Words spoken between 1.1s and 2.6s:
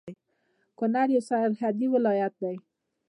يو سرحدي ولايت دی